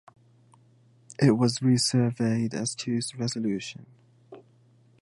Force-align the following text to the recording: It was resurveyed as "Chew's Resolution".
It 1.19 1.37
was 1.37 1.59
resurveyed 1.59 2.55
as 2.55 2.73
"Chew's 2.73 3.13
Resolution". 3.13 3.85